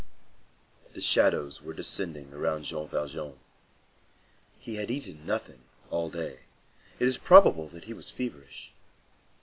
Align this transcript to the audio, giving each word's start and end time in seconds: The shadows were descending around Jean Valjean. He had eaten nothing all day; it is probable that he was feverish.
The 0.95 1.01
shadows 1.01 1.61
were 1.61 1.75
descending 1.75 2.33
around 2.33 2.63
Jean 2.63 2.87
Valjean. 2.87 3.37
He 4.57 4.77
had 4.77 4.89
eaten 4.89 5.27
nothing 5.27 5.61
all 5.91 6.09
day; 6.09 6.39
it 6.97 7.07
is 7.07 7.19
probable 7.19 7.69
that 7.69 7.83
he 7.83 7.93
was 7.93 8.09
feverish. 8.09 8.71